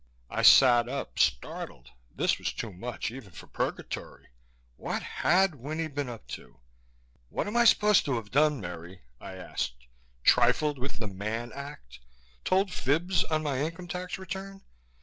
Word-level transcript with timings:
I 0.31 0.41
sat 0.41 0.89
up, 0.89 1.19
startled. 1.19 1.91
This 2.15 2.39
was 2.39 2.51
too 2.51 2.73
much, 2.73 3.11
even 3.11 3.29
for 3.29 3.45
purgatory. 3.45 4.29
What 4.75 5.03
had 5.03 5.53
Winnie 5.53 5.89
been 5.89 6.09
up 6.09 6.25
to? 6.29 6.59
"What 7.29 7.45
am 7.45 7.55
I 7.55 7.65
supposed 7.65 8.05
to 8.05 8.15
have 8.15 8.31
done, 8.31 8.59
Merry?" 8.59 9.03
I 9.19 9.33
asked. 9.35 9.85
"Trifled 10.23 10.79
with 10.79 10.97
the 10.97 11.07
Mann 11.07 11.51
Act? 11.53 11.99
Told 12.43 12.73
fibs 12.73 13.23
on 13.25 13.43
my 13.43 13.59
income 13.59 13.87
tax 13.87 14.17
return? 14.17 14.63